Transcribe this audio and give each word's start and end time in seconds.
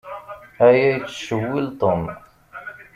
Aya 0.65 0.85
yettcewwil 0.93 1.67
Tom. 1.79 2.01